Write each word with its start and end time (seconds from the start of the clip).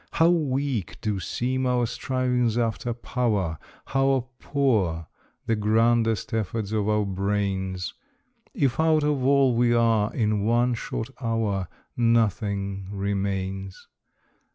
How 0.13 0.31
weak 0.31 0.97
do 1.01 1.19
seem 1.19 1.67
our 1.67 1.85
strivings 1.85 2.57
after 2.57 2.91
power, 2.91 3.59
How 3.85 4.29
poor 4.39 5.05
the 5.45 5.55
grandest 5.55 6.33
efforts 6.33 6.71
of 6.71 6.89
our 6.89 7.05
brains, 7.05 7.93
If 8.55 8.79
out 8.79 9.03
of 9.03 9.23
all 9.23 9.53
we 9.53 9.75
are, 9.75 10.11
in 10.11 10.43
one 10.43 10.73
short 10.73 11.11
hour 11.21 11.67
Nothing 11.95 12.87
remains. 12.89 13.87